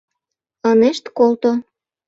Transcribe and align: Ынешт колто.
Ынешт 0.71 1.05
колто. 1.17 1.51